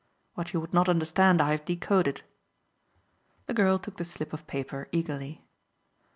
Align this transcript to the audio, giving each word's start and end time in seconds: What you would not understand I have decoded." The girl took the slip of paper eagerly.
What 0.33 0.51
you 0.51 0.59
would 0.59 0.73
not 0.73 0.89
understand 0.89 1.43
I 1.43 1.51
have 1.51 1.63
decoded." 1.63 2.23
The 3.45 3.53
girl 3.53 3.77
took 3.77 3.97
the 3.97 4.03
slip 4.03 4.33
of 4.33 4.47
paper 4.47 4.87
eagerly. 4.91 5.45